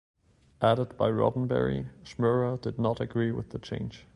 [0.63, 4.07] Added by Roddenberry, Schmerer did not agree with the change.